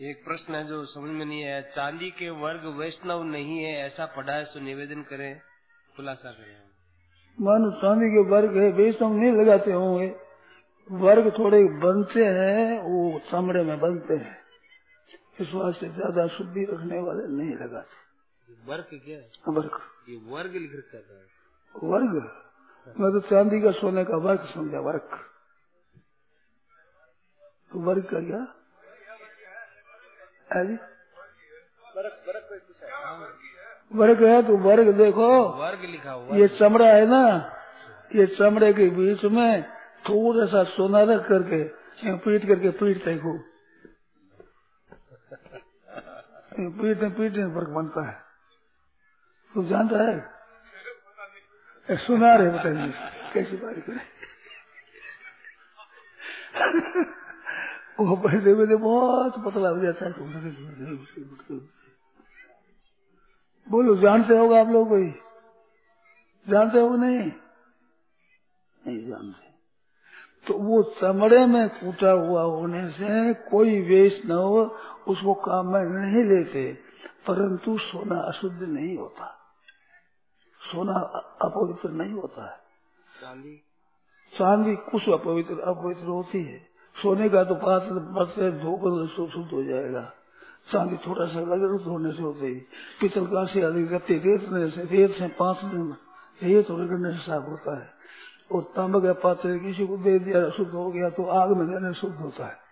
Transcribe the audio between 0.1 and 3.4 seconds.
प्रश्न है जो समझ में नहीं आया। चांदी के वर्ग वैष्णव